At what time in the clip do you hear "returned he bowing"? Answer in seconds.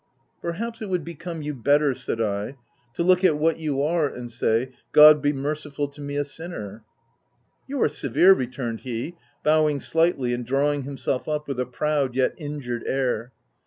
8.33-9.79